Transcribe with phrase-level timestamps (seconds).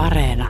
[0.00, 0.48] Areena.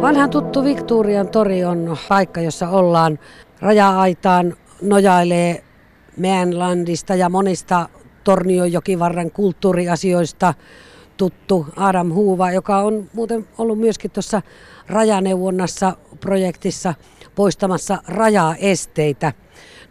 [0.00, 3.18] Vanhan tuttu Victorian tori on paikka, jossa ollaan
[3.60, 5.64] raja-aitaan, nojailee
[6.16, 7.88] Mäenlandista ja monista
[8.24, 10.54] Tornionjokivarran kulttuuriasioista
[11.16, 14.42] tuttu Adam Huuva, joka on muuten ollut myöskin tuossa
[14.86, 16.94] rajaneuvonnassa projektissa
[17.34, 19.32] poistamassa rajaesteitä.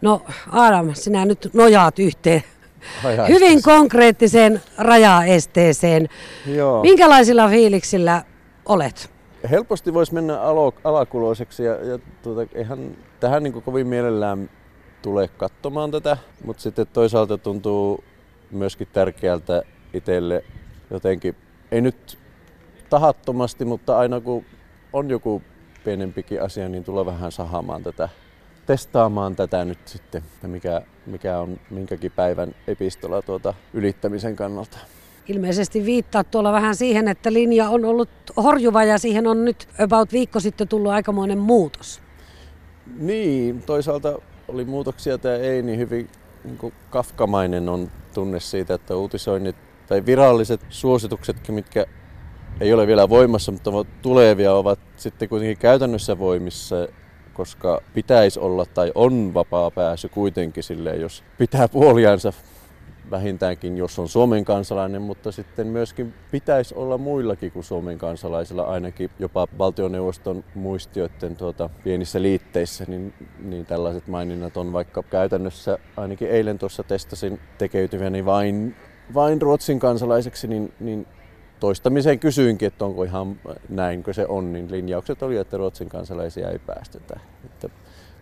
[0.02, 2.42] No Adam, sinä nyt nojaat yhteen
[3.28, 6.08] hyvin konkreettiseen rajaesteeseen.
[6.46, 6.82] Joo.
[6.82, 8.24] Minkälaisilla fiiliksillä
[8.66, 9.10] olet?
[9.50, 14.50] Helposti voisi mennä alo, alakuloiseksi ja, ja tuota, eihän tähän niin kovin mielellään
[15.02, 18.04] tule katsomaan tätä, mutta sitten toisaalta tuntuu
[18.50, 19.62] myöskin tärkeältä
[19.94, 20.44] itselle
[20.90, 21.36] jotenkin,
[21.72, 22.18] ei nyt
[22.90, 24.44] tahattomasti, mutta aina kun
[24.92, 25.42] on joku
[25.84, 28.08] pienempikin asia, niin tulla vähän sahamaan tätä,
[28.66, 34.78] testaamaan tätä nyt sitten, että mikä, mikä on minkäkin päivän epistola tuota ylittämisen kannalta.
[35.28, 40.12] Ilmeisesti viittaa tuolla vähän siihen, että linja on ollut horjuva ja siihen on nyt about
[40.12, 42.00] viikko sitten tullut aikamoinen muutos.
[42.96, 46.08] Niin, toisaalta oli muutoksia tämä ei niin hyvin
[46.44, 49.56] niin kafkamainen on tunne siitä, että uutisoinnit
[49.86, 51.86] tai viralliset suosituksetkin, mitkä
[52.60, 56.88] ei ole vielä voimassa, mutta tulevia, ovat sitten kuitenkin käytännössä voimissa,
[57.34, 62.32] koska pitäisi olla tai on vapaa pääsy kuitenkin silleen, jos pitää puoliansa
[63.10, 69.10] vähintäänkin, jos on Suomen kansalainen, mutta sitten myöskin pitäisi olla muillakin kuin Suomen kansalaisilla, ainakin
[69.18, 76.58] jopa valtioneuvoston muistioiden tuota, pienissä liitteissä, niin, niin tällaiset maininnat on vaikka käytännössä, ainakin eilen
[76.58, 78.76] tuossa testasin tekeytyväni vain,
[79.14, 81.06] vain Ruotsin kansalaiseksi, niin, niin
[81.64, 83.36] toistamiseen kysyinkin, että onko ihan
[83.68, 87.20] näinkö se on, niin linjaukset oli, että Ruotsin kansalaisia ei päästetä.
[87.44, 87.68] Että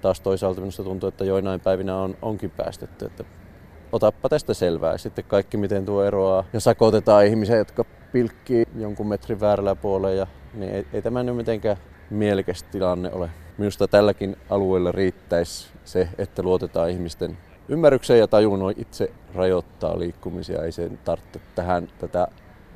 [0.02, 3.04] taas toisaalta minusta tuntuu, että joinain päivinä on, onkin päästetty.
[3.04, 3.24] Että
[3.92, 4.98] otappa tästä selvää.
[4.98, 10.16] Sitten kaikki, miten tuo eroaa ja sakotetaan ihmisiä, jotka pilkkii jonkun metrin väärällä puolella.
[10.16, 11.76] Ja, niin ei, ei tämä nyt mitenkään
[12.10, 13.30] mielekäs tilanne ole.
[13.58, 20.62] Minusta tälläkin alueella riittäisi se, että luotetaan ihmisten ymmärrykseen ja tajuun itse rajoittaa liikkumisia.
[20.62, 22.28] Ei sen tarvitse tähän tätä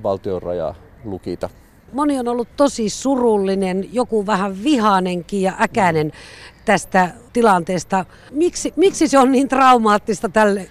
[0.02, 0.74] valtion rajaa
[1.04, 1.48] lukita.
[1.92, 6.12] Moni on ollut tosi surullinen, joku vähän vihaanenkin ja äkäinen
[6.64, 8.04] tästä tilanteesta.
[8.30, 10.68] Miksi, miksi se on niin traumaattista tälle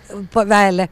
[0.49, 0.89] väelle?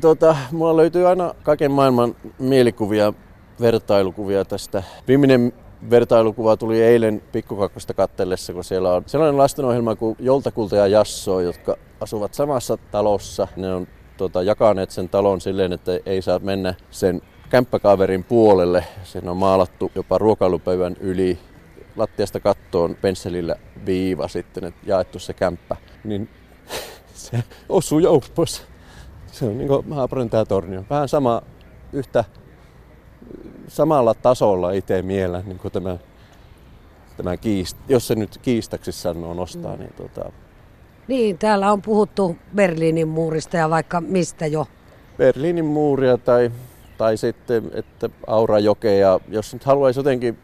[0.00, 3.12] Tota, mulla löytyy aina kaiken maailman mielikuvia,
[3.60, 4.82] vertailukuvia tästä.
[5.08, 5.52] Viimeinen
[5.90, 11.76] vertailukuva tuli eilen Pikkukakkosta kattellessa, kun siellä on sellainen lastenohjelma kuin Joltakulta ja Jasso, jotka
[12.00, 13.48] asuvat samassa talossa.
[13.56, 17.22] Ne on tota, jakaneet sen talon silleen, että ei saa mennä sen
[17.54, 18.84] kämppäkaverin puolelle.
[19.02, 21.38] Sen on maalattu jopa ruokailupöydän yli
[21.96, 23.56] lattiasta kattoon pensselillä
[23.86, 25.76] viiva sitten, että jaettu se kämppä.
[26.04, 26.28] Niin
[27.14, 28.66] se osuu jouppos.
[29.32, 30.84] Se on niin kuin Haaparin tämä tornio.
[30.90, 31.42] Vähän sama,
[31.92, 32.24] yhtä
[33.68, 35.96] samalla tasolla itse miellä niin kuin tämä,
[37.16, 39.78] tämä kiist, jos se nyt kiistaksi sanoo nostaa, mm.
[39.78, 40.32] niin tota...
[41.08, 44.66] Niin, täällä on puhuttu Berliinin muurista ja vaikka mistä jo.
[45.18, 46.50] Berliinin muuria tai
[46.98, 50.38] tai sitten, että Aurajokea, jos nyt haluaisi jotenkin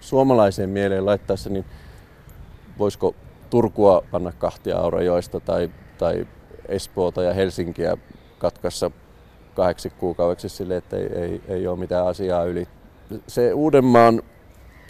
[0.00, 1.64] suomalaiseen mieleen laittaa se, niin
[2.78, 3.14] voisiko
[3.50, 6.26] Turkua panna kahtia Aurajoista tai, tai
[6.68, 7.96] Espoota ja Helsinkiä
[8.38, 8.90] katkassa
[9.54, 12.68] kahdeksi kuukaudeksi sille, että ei, ei, ei ole mitään asiaa yli.
[13.26, 14.22] Se Uudenmaan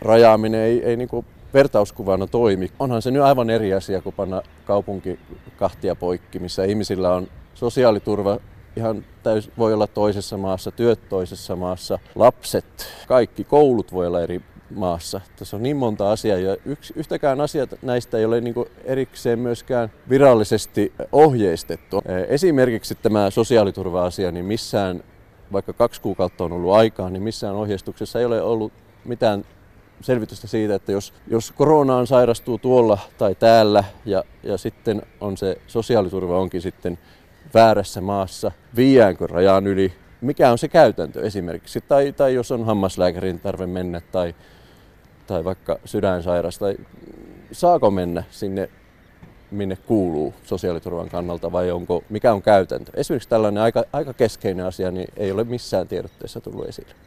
[0.03, 1.09] rajaaminen ei, ei niin
[1.55, 2.71] vertauskuvana toimi.
[2.79, 5.19] Onhan se nyt aivan eri asia kuin panna kaupunki
[5.57, 8.39] kahtia poikki, missä ihmisillä on sosiaaliturva
[8.77, 12.65] ihan täys, voi olla toisessa maassa, työt toisessa maassa, lapset,
[13.09, 14.43] kaikki koulut voi olla eri
[14.75, 15.21] maassa.
[15.37, 18.55] Tässä on niin monta asiaa ja yksi, yhtäkään asia näistä ei ole niin
[18.85, 22.03] erikseen myöskään virallisesti ohjeistettu.
[22.29, 25.03] Esimerkiksi tämä sosiaaliturva-asia, niin missään,
[25.53, 28.73] vaikka kaksi kuukautta on ollut aikaa, niin missään ohjeistuksessa ei ole ollut
[29.05, 29.45] mitään
[30.01, 35.59] selvitystä siitä, että jos, jos koronaan sairastuu tuolla tai täällä ja, ja sitten on se
[35.67, 36.99] sosiaaliturva onkin sitten
[37.55, 43.41] väärässä maassa, viiäänkö rajan yli, mikä on se käytäntö esimerkiksi, tai, tai jos on hammaslääkärin
[43.41, 44.35] tarve mennä tai,
[45.27, 46.77] tai vaikka sydänsairas, tai
[47.53, 48.69] saako mennä sinne
[49.51, 52.93] minne kuuluu sosiaaliturvan kannalta vai onko, mikä on käytäntö.
[52.95, 57.06] Esimerkiksi tällainen aika, aika keskeinen asia niin ei ole missään tiedotteessa tullut esille.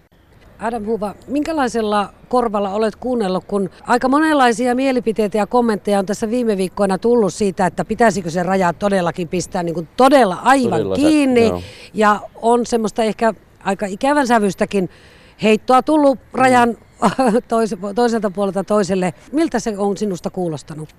[0.60, 6.58] Adam Huva, minkälaisella korvalla olet kuunnellut, kun aika monenlaisia mielipiteitä ja kommentteja on tässä viime
[6.58, 11.48] viikkoina tullut siitä, että pitäisikö se raja todellakin pistää niin kuin todella aivan todella kiinni.
[11.48, 11.64] Se,
[11.94, 13.34] ja on semmoista ehkä
[13.64, 14.90] aika ikävän sävystäkin
[15.44, 16.70] heittoa tullut rajan
[17.02, 17.96] mm.
[17.96, 19.14] toiselta puolelta toiselle.
[19.32, 20.96] Miltä se on sinusta kuulostanut?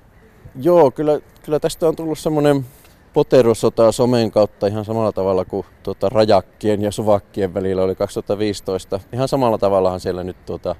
[0.63, 2.65] Joo, kyllä, kyllä tästä on tullut semmoinen
[3.13, 9.01] poterosotaa somen kautta ihan samalla tavalla kuin tuota, rajakkien ja suvakkien välillä oli 2015.
[9.13, 10.77] Ihan samalla tavallahan siellä nyt tuota,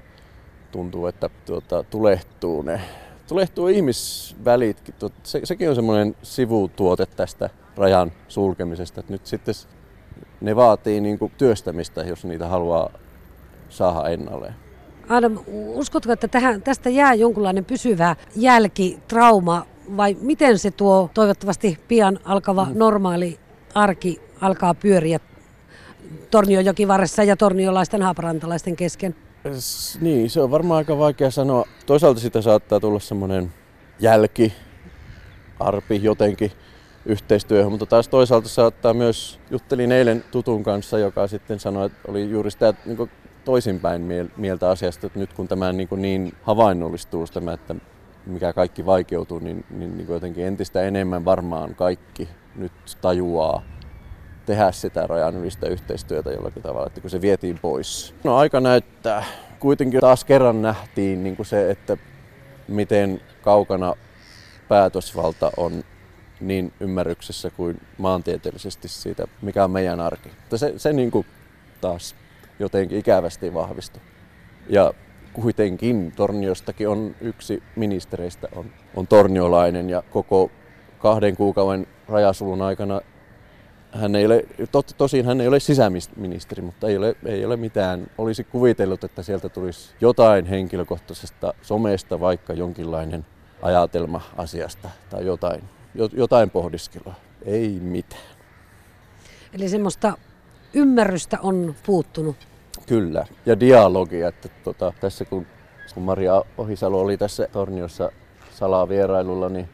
[0.71, 2.81] tuntuu, että tuota, tulehtuu ne.
[3.27, 4.95] Tulehtuu ihmisvälitkin.
[5.23, 8.99] Se, sekin on semmoinen sivutuote tästä rajan sulkemisesta.
[8.99, 9.55] Että nyt sitten
[10.41, 12.89] ne vaatii niin kuin työstämistä, jos niitä haluaa
[13.69, 14.55] saada ennalleen.
[15.09, 19.65] Adam, uskotko, että tähän, tästä jää jonkunlainen pysyvä jälki, trauma
[19.97, 22.71] vai miten se tuo toivottavasti pian alkava mm.
[22.75, 23.39] normaali
[23.75, 25.19] arki alkaa pyöriä
[26.31, 29.15] Torniojokivarressa ja torniolaisten haaparantalaisten kesken?
[30.01, 31.65] Niin, se on varmaan aika vaikea sanoa.
[31.85, 33.53] Toisaalta sitä saattaa tulla semmoinen
[33.99, 34.53] jälki,
[35.59, 36.51] arpi jotenkin
[37.05, 42.29] yhteistyöhön, mutta taas toisaalta saattaa myös, juttelin eilen tutun kanssa, joka sitten sanoi, että oli
[42.29, 43.09] juuri sitä niin
[43.45, 47.75] toisinpäin mieltä asiasta, että nyt kun tämä niin, niin havainnollistuu, tämä, että
[48.25, 52.71] mikä kaikki vaikeutuu, niin, niin, niin jotenkin entistä enemmän varmaan kaikki nyt
[53.01, 53.63] tajuaa
[54.45, 58.15] tehdä sitä rajan ylistä yhteistyötä jollakin tavalla, että kun se vietiin pois.
[58.23, 59.23] No aika näyttää.
[59.59, 61.97] Kuitenkin taas kerran nähtiin niin kuin se, että
[62.67, 63.93] miten kaukana
[64.67, 65.83] päätösvalta on
[66.41, 70.29] niin ymmärryksessä kuin maantieteellisesti siitä, mikä on meidän arki.
[70.55, 71.25] Se, se niin kuin
[71.81, 72.15] taas
[72.59, 74.01] jotenkin ikävästi vahvistui.
[74.69, 74.93] Ja
[75.33, 80.51] kuitenkin Torniostakin on yksi ministereistä on, on torniolainen ja koko
[80.99, 83.01] kahden kuukauden rajasulun aikana
[83.91, 88.07] hän ei ole, to, tosin hän ei ole sisäministeri, mutta ei ole, ei ole mitään.
[88.17, 93.25] Olisi kuvitellut, että sieltä tulisi jotain henkilökohtaisesta somesta, vaikka jonkinlainen
[93.61, 95.61] ajatelma asiasta tai jotain,
[96.13, 97.13] jotain pohdiskelua.
[97.45, 98.35] Ei mitään.
[99.53, 100.17] Eli semmoista
[100.73, 102.50] ymmärrystä on puuttunut.
[102.91, 104.27] Kyllä, ja dialogia.
[104.27, 105.45] Että tota, tässä kun,
[105.93, 108.11] kun Maria Ohisalo oli tässä Torniossa
[108.51, 109.69] salaa vierailulla, niin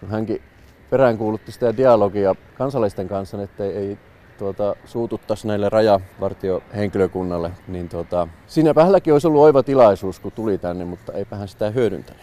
[0.00, 0.42] kun hänkin
[0.90, 3.98] peräänkuulutti sitä dialogia kansalaisten kanssa, että ei, ei
[4.38, 10.84] tuota, suututtaisi näille rajavartiohenkilökunnalle, niin tuota, siinäpä hänelläkin olisi ollut oiva tilaisuus, kun tuli tänne,
[10.84, 12.22] mutta eipä hän sitä hyödyntänyt.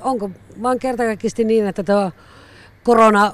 [0.00, 0.30] Onko
[0.62, 2.10] vaan kertakaikkisti niin, että tuo
[2.84, 3.32] korona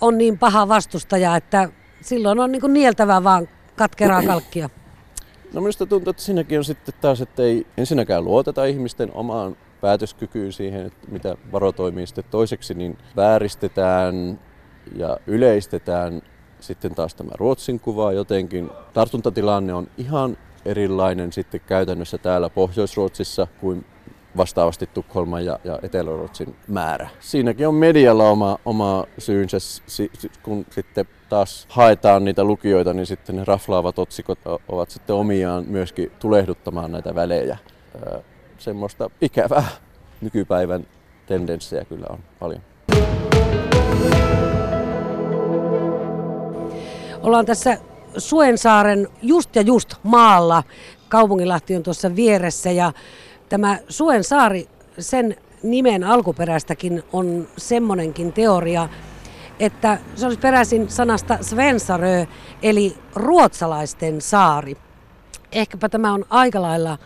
[0.00, 1.68] on niin paha vastustaja, että
[2.00, 4.70] silloin on niin nieltävää vaan katkeraa kalkkia?
[5.54, 10.52] No minusta tuntuu, että siinäkin on sitten taas, että ei ensinnäkään luoteta ihmisten omaan päätöskykyyn
[10.52, 14.40] siihen, että mitä varo toimii sitten toiseksi, niin vääristetään
[14.96, 16.22] ja yleistetään
[16.60, 18.70] sitten taas tämä Ruotsin kuva jotenkin.
[18.92, 23.84] Tartuntatilanne on ihan erilainen sitten käytännössä täällä Pohjois-Ruotsissa kuin
[24.36, 27.08] vastaavasti Tukholman ja, ja Etelä-Ruotsin määrä.
[27.20, 29.56] Siinäkin on medialla oma, oma syynsä,
[30.42, 34.38] kun sitten taas haetaan niitä lukijoita, niin sitten ne raflaavat otsikot
[34.68, 37.58] ovat sitten omiaan myöskin tulehduttamaan näitä välejä.
[38.58, 39.64] Semmoista ikävää
[40.20, 40.86] nykypäivän
[41.26, 42.60] tendenssejä kyllä on paljon.
[47.22, 47.78] Ollaan tässä
[48.16, 50.62] Suensaaren just ja just maalla.
[51.08, 52.92] Kaupunginlahti on tuossa vieressä ja
[53.48, 58.88] Tämä Suen saari, sen nimen alkuperäistäkin on semmonenkin teoria,
[59.60, 62.26] että se olisi peräisin sanasta Svensarö,
[62.62, 64.76] eli ruotsalaisten saari.
[65.52, 66.98] Ehkäpä tämä on aika lailla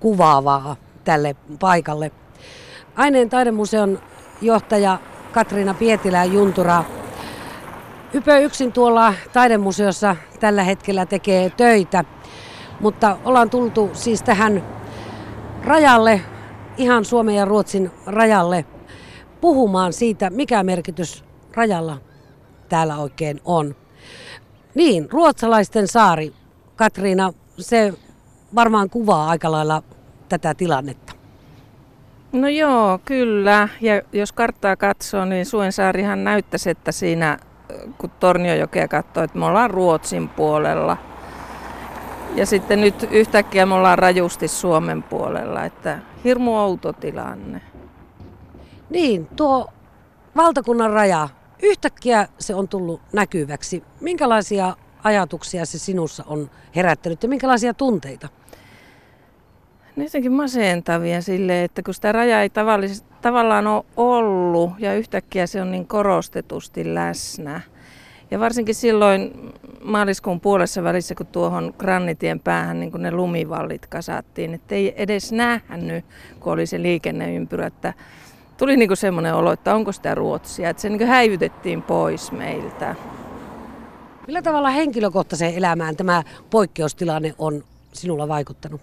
[0.00, 2.10] kuvaavaa tälle paikalle.
[2.96, 3.98] Aineen taidemuseon
[4.42, 4.98] johtaja
[5.32, 6.84] Katriina Pietilä Juntura
[8.14, 12.04] Ypö yksin tuolla taidemuseossa tällä hetkellä tekee töitä,
[12.80, 14.64] mutta ollaan tultu siis tähän
[15.64, 16.20] rajalle,
[16.76, 18.64] ihan Suomen ja Ruotsin rajalle,
[19.40, 21.96] puhumaan siitä, mikä merkitys rajalla
[22.68, 23.76] täällä oikein on.
[24.74, 26.32] Niin, ruotsalaisten saari,
[26.76, 27.94] Katriina, se
[28.54, 29.82] varmaan kuvaa aika lailla
[30.28, 31.12] tätä tilannetta.
[32.32, 33.68] No joo, kyllä.
[33.80, 37.38] Ja jos karttaa katsoo, niin Suensaarihan näyttäisi, että siinä
[37.98, 40.96] kun Torniojokea katsoo, että me ollaan Ruotsin puolella–
[42.34, 47.60] ja sitten nyt yhtäkkiä me ollaan rajusti Suomen puolella, että hirmu outo tilanne.
[48.90, 49.66] Niin, tuo
[50.36, 51.28] valtakunnan raja,
[51.64, 53.82] yhtäkkiä se on tullut näkyväksi.
[54.00, 58.28] Minkälaisia ajatuksia se sinussa on herättänyt ja minkälaisia tunteita?
[59.96, 62.50] Ne jotenkin masentavia sille, että kun sitä rajaa ei
[63.22, 67.60] tavallaan ole ollut ja yhtäkkiä se on niin korostetusti läsnä–
[68.30, 69.52] ja varsinkin silloin
[69.84, 75.32] maaliskuun puolessa välissä, kun tuohon grannitien päähän niin kun ne lumivallit kasattiin, että ei edes
[75.32, 76.04] nähnyt,
[76.40, 77.94] kun oli se liikenneympyrä, että
[78.56, 82.94] tuli niin semmoinen olo, että onko sitä Ruotsia, että se niin häivytettiin pois meiltä.
[84.26, 88.80] Millä tavalla henkilökohtaiseen elämään tämä poikkeustilanne on sinulla vaikuttanut?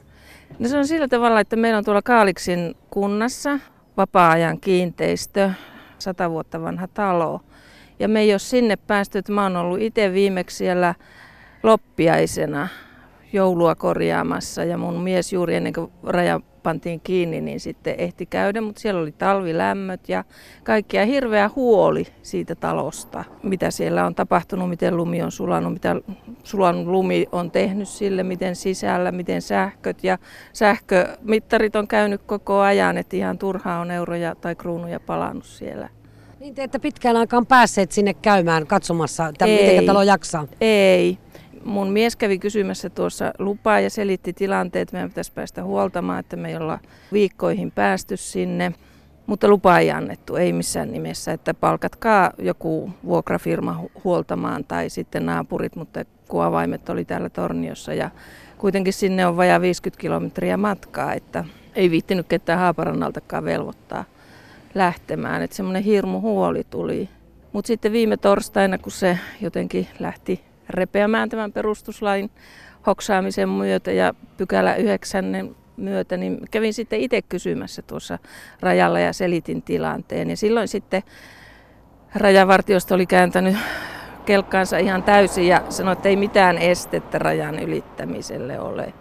[0.59, 3.59] No se on sillä tavalla, että meillä on tuolla Kaaliksin kunnassa
[3.97, 5.51] vapaa-ajan kiinteistö,
[5.99, 7.41] sata vuotta vanha talo.
[7.99, 10.95] Ja me ei ole sinne päästy, että mä oon ollut itse viimeksi siellä
[11.63, 12.67] loppiaisena
[13.33, 18.61] joulua korjaamassa ja mun mies juuri ennen kuin raja pantiin kiinni, niin sitten ehti käydä,
[18.61, 20.23] mutta siellä oli talvilämmöt ja
[20.63, 25.95] kaikkia hirveä huoli siitä talosta, mitä siellä on tapahtunut, miten lumi on sulanut, mitä
[26.43, 30.17] sulanut lumi on tehnyt sille, miten sisällä, miten sähköt ja
[30.53, 35.89] sähkömittarit on käynyt koko ajan, että ihan turhaa on euroja tai kruunuja palannut siellä.
[36.39, 40.47] Niin te ette pitkään aikaan päässeet sinne käymään katsomassa, että miten talo jaksaa?
[40.61, 41.17] Ei
[41.65, 46.49] mun mies kävi kysymässä tuossa lupaa ja selitti tilanteet, meidän pitäisi päästä huoltamaan, että me
[46.49, 46.79] ei olla
[47.13, 48.73] viikkoihin päästy sinne.
[49.25, 55.75] Mutta lupa ei annettu, ei missään nimessä, että palkatkaa joku vuokrafirma huoltamaan tai sitten naapurit,
[55.75, 58.09] mutta kuavaimet oli täällä Torniossa ja
[58.57, 64.03] kuitenkin sinne on vajaa 50 kilometriä matkaa, että ei viittinyt ketään Haaparannaltakaan velvoittaa
[64.75, 67.09] lähtemään, että semmoinen hirmu huoli tuli.
[67.53, 72.31] Mutta sitten viime torstaina, kun se jotenkin lähti repeämään tämän perustuslain
[72.85, 78.19] hoksaamisen myötä ja pykälä yhdeksännen myötä, niin kävin sitten itse kysymässä tuossa
[78.59, 80.29] rajalla ja selitin tilanteen.
[80.29, 81.03] Ja silloin sitten
[82.15, 83.55] rajavartiosta oli kääntänyt
[84.25, 88.93] kelkkaansa ihan täysin ja sanoi, että ei mitään estettä rajan ylittämiselle ole.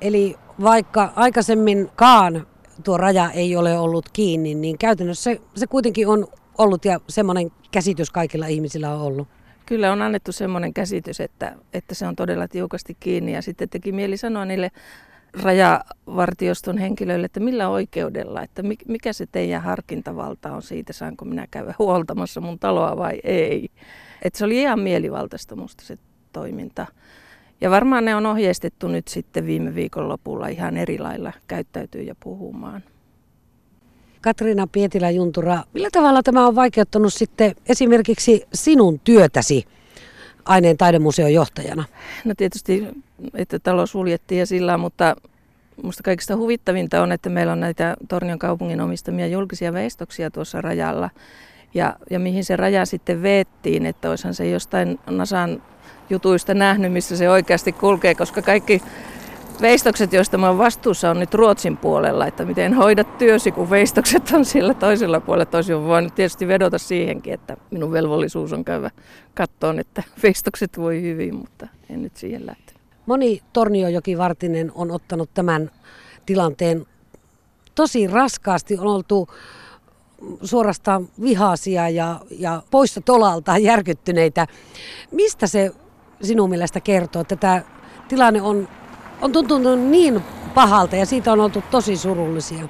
[0.00, 2.46] Eli vaikka aikaisemminkaan
[2.84, 6.26] tuo raja ei ole ollut kiinni, niin käytännössä se, se kuitenkin on
[6.58, 9.28] ollut ja semmoinen käsitys kaikilla ihmisillä on ollut.
[9.68, 13.92] Kyllä on annettu semmoinen käsitys, että, että se on todella tiukasti kiinni ja sitten teki
[13.92, 14.70] mieli sanoa niille
[15.42, 21.74] rajavartioston henkilöille, että millä oikeudella, että mikä se teidän harkintavalta on siitä, saanko minä käydä
[21.78, 23.68] huoltamassa mun taloa vai ei.
[24.22, 25.98] Että se oli ihan mielivaltaista musta se
[26.32, 26.86] toiminta.
[27.60, 32.14] Ja varmaan ne on ohjeistettu nyt sitten viime viikon lopulla ihan eri lailla käyttäytyy ja
[32.20, 32.82] puhumaan.
[34.20, 39.64] Katriina Pietilä-Juntura, millä tavalla tämä on vaikeuttanut sitten esimerkiksi sinun työtäsi
[40.44, 41.84] aineen taidemuseon johtajana?
[42.24, 42.86] No tietysti,
[43.34, 45.16] että talo suljettiin ja sillä, mutta
[45.82, 51.10] Minusta kaikista huvittavinta on, että meillä on näitä Tornion kaupungin omistamia julkisia veistoksia tuossa rajalla.
[51.74, 55.62] Ja, ja mihin se raja sitten veettiin, että olisihan se jostain Nasan
[56.10, 58.82] jutuista nähnyt, missä se oikeasti kulkee, koska kaikki
[59.60, 64.44] veistokset, joista mä vastuussa, on nyt Ruotsin puolella, että miten hoidat työsi, kun veistokset on
[64.44, 65.50] sillä toisella puolella.
[65.50, 68.90] Tosi on voinut tietysti vedota siihenkin, että minun velvollisuus on käydä
[69.34, 72.82] kattoon, että veistokset voi hyvin, mutta en nyt siihen lähtenyt.
[73.06, 75.70] Moni Torniojoki Vartinen on ottanut tämän
[76.26, 76.86] tilanteen
[77.74, 78.78] tosi raskaasti.
[78.78, 79.28] On oltu
[80.42, 84.46] suorastaan vihaisia ja, ja poissa tolalta järkyttyneitä.
[85.10, 85.70] Mistä se
[86.22, 87.62] sinun mielestä kertoo, että tämä
[88.08, 88.68] tilanne on
[89.20, 90.22] on tuntunut niin
[90.54, 92.68] pahalta ja siitä on oltu tosi surullisia.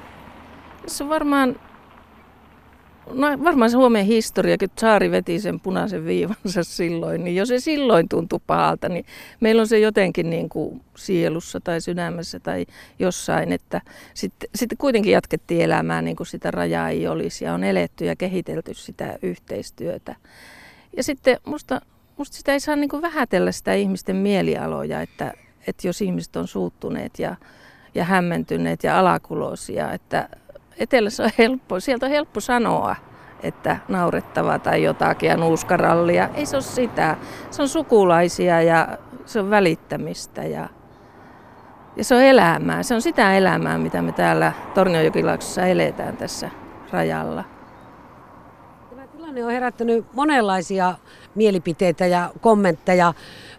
[0.87, 1.55] Se varmaan,
[3.13, 7.59] no varmaan se Suomen historia, kun Saari veti sen punaisen viivansa silloin, niin jos se
[7.59, 9.05] silloin tuntui pahalta, niin
[9.39, 12.65] meillä on se jotenkin niin kuin sielussa tai sydämessä tai
[12.99, 13.81] jossain, että
[14.13, 18.15] sitten, sitten kuitenkin jatkettiin elämää niin kuin sitä rajaa ei olisi ja on eletty ja
[18.15, 20.15] kehitelty sitä yhteistyötä.
[20.97, 21.81] Ja sitten musta,
[22.17, 25.33] musta sitä ei saa niin kuin vähätellä sitä ihmisten mielialoja, että,
[25.67, 27.35] että jos ihmiset on suuttuneet ja,
[27.95, 30.29] ja hämmentyneet ja alakuloisia, että
[30.77, 32.95] etelässä on helppo, sieltä on helppo sanoa,
[33.43, 36.29] että naurettava tai jotakin ja nuuskarallia.
[36.33, 37.17] Ei se ole sitä.
[37.51, 40.69] Se on sukulaisia ja se on välittämistä ja,
[41.95, 42.83] ja se on elämää.
[42.83, 46.49] Se on sitä elämää, mitä me täällä Tornionjokilaaksossa eletään tässä
[46.91, 47.43] rajalla.
[48.89, 50.95] Tämä tilanne on herättänyt monenlaisia
[51.35, 53.13] mielipiteitä ja kommentteja.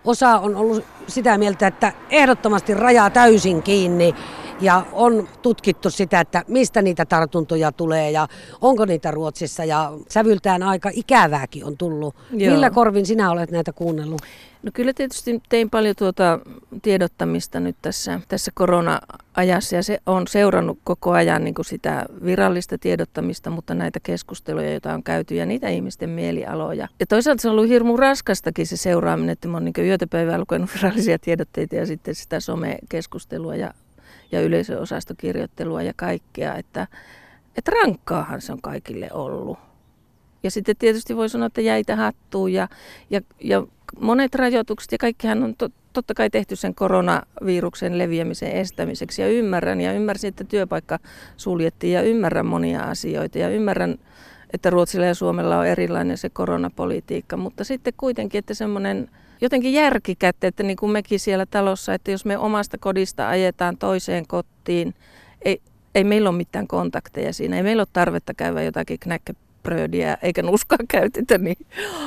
[0.04, 4.14] Osa on ollut sitä mieltä, että ehdottomasti rajaa täysin kiinni
[4.60, 8.28] ja on tutkittu sitä, että mistä niitä tartuntoja tulee ja
[8.60, 12.14] onko niitä Ruotsissa ja sävyltään aika ikävääkin on tullut.
[12.32, 12.52] Joo.
[12.52, 14.22] Millä korvin sinä olet näitä kuunnellut?
[14.62, 16.38] No kyllä tietysti tein paljon tuota
[16.82, 22.78] tiedottamista nyt tässä, tässä korona-ajassa ja se on seurannut koko ajan niin kuin sitä virallista
[22.78, 26.88] tiedottamista, mutta näitä keskusteluja, joita on käyty ja niitä ihmisten mielialoja.
[27.00, 30.70] Ja toisaalta se on ollut hirmu raskastakin se seuraaminen, että mä oon niin yötäpäivää lukenut
[30.74, 33.74] virallisia tiedotteita ja sitten sitä somekeskustelua ja,
[34.32, 36.86] ja yleisöosastokirjoittelua ja kaikkea, että,
[37.56, 39.58] että rankkaahan se on kaikille ollut.
[40.42, 42.68] Ja sitten tietysti voi sanoa, että jäitä hattuun ja,
[43.10, 43.66] ja, ja
[44.00, 49.80] monet rajoitukset ja kaikkihan on to, totta kai tehty sen koronaviruksen leviämisen estämiseksi ja ymmärrän
[49.80, 50.98] ja ymmärsin, että työpaikka
[51.36, 53.98] suljettiin ja ymmärrän monia asioita ja ymmärrän,
[54.52, 59.10] että Ruotsilla ja Suomella on erilainen se koronapolitiikka, mutta sitten kuitenkin, että semmoinen
[59.40, 64.26] jotenkin järkikätte, että niin kuin mekin siellä talossa, että jos me omasta kodista ajetaan toiseen
[64.26, 64.94] kotiin,
[65.42, 65.60] ei,
[65.94, 69.32] ei meillä ole mitään kontakteja siinä, ei meillä ole tarvetta käydä jotakin knäkkä
[69.62, 71.66] brödiä eikä nuskaa käytetä niin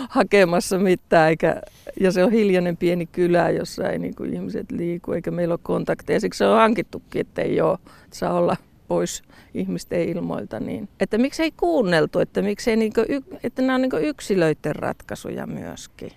[0.09, 1.29] hakemassa mitään.
[1.29, 1.61] Eikä,
[1.99, 5.59] ja se on hiljainen pieni kylä, jossa ei niin kuin ihmiset liiku eikä meillä ole
[5.63, 6.19] kontakteja.
[6.19, 7.73] Siksi se on hankittukin, että ei ole,
[8.03, 9.23] että saa olla pois
[9.53, 10.59] ihmisten ilmoilta.
[10.59, 10.89] Niin.
[10.99, 13.05] Että miksei kuunneltu, että, miksei niin kuin,
[13.43, 16.11] että nämä on niin yksilöiden ratkaisuja myöskin.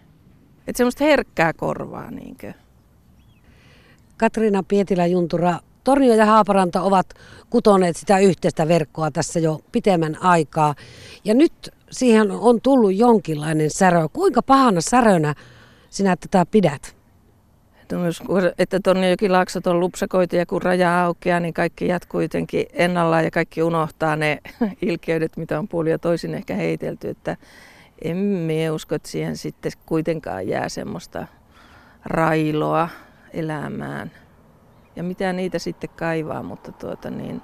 [0.66, 2.10] Että semmoista herkkää korvaa.
[2.10, 2.54] Niin kuin.
[4.16, 7.06] Katriina Pietilä-Juntura, Tornio ja Haaparanta ovat
[7.50, 10.74] kutoneet sitä yhteistä verkkoa tässä jo pitemmän aikaa.
[11.24, 11.52] Ja nyt
[11.90, 14.08] siihen on tullut jonkinlainen särö.
[14.12, 15.34] Kuinka pahana särönä
[15.90, 16.96] sinä tätä pidät?
[18.58, 23.62] Että Torniojoki-laaksot on lupsakoita ja kun raja aukeaa, niin kaikki jatkuu jotenkin ennallaan ja kaikki
[23.62, 24.38] unohtaa ne
[24.82, 27.08] ilkeydet, mitä on puoli ja toisin ehkä heitelty.
[27.08, 27.36] Että
[28.02, 31.26] en minä usko, että siihen sitten kuitenkaan jää semmoista
[32.04, 32.88] railoa
[33.32, 34.10] elämään.
[34.96, 37.42] Ja mitä niitä sitten kaivaa, mutta tuota niin,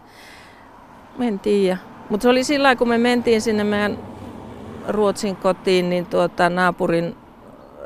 [1.21, 1.79] en tiedä.
[2.11, 3.99] Mutta se oli sillä kun me mentiin sinne meidän
[4.89, 7.17] Ruotsin kotiin, niin tuota, naapurin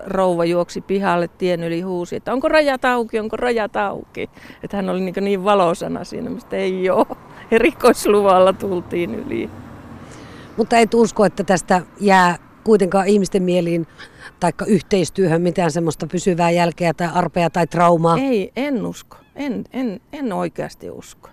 [0.06, 4.30] rouva juoksi pihalle tien yli huusi, että onko rajat auki, onko rajat auki.
[4.62, 7.06] Että hän oli niin, niin valosana siinä, mistä ei ole.
[7.50, 9.50] Erikoisluvalla tultiin yli.
[10.56, 13.87] Mutta et usko, että tästä jää kuitenkaan ihmisten mieliin
[14.40, 18.18] tai yhteistyöhön mitään semmoista pysyvää jälkeä tai arpea tai traumaa?
[18.18, 19.16] Ei, en usko.
[19.37, 21.28] En, en, en oikeasti usko.